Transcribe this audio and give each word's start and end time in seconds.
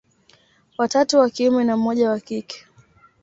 Watatu 0.77 1.17
wa 1.19 1.29
kiume 1.29 1.63
na 1.63 1.77
mmoja 1.77 2.09
wa 2.09 2.19
kike 2.19 2.65